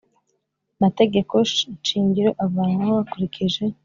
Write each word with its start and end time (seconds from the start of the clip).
mategeko 0.81 1.33
nshingiro 1.81 2.29
avanwaho 2.45 2.93
hakurikije 2.99 3.63